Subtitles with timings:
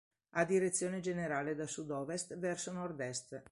[0.31, 3.43] Ha direzione generale da sud-ovest verso nord-est.